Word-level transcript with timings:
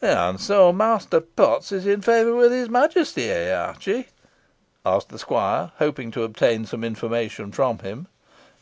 "And 0.00 0.40
so 0.40 0.72
Master 0.72 1.20
Potts 1.20 1.70
is 1.70 1.86
in 1.86 2.00
favour 2.00 2.34
with 2.34 2.52
his 2.52 2.70
Majesty, 2.70 3.30
eh, 3.30 3.52
Archie?" 3.54 4.08
asked 4.82 5.10
the 5.10 5.18
squire, 5.18 5.72
hoping 5.76 6.10
to 6.12 6.22
obtain 6.22 6.64
some 6.64 6.82
information 6.84 7.52
from 7.52 7.80
him. 7.80 8.08